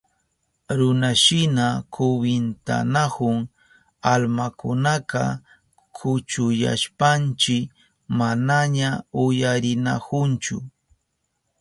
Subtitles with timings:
[0.77, 3.37] Runashina kwintanahun
[4.13, 5.23] almakunaka,
[5.97, 7.57] kuchuyashpanchi
[8.17, 8.89] manaña
[9.23, 10.57] uyarinahunchu.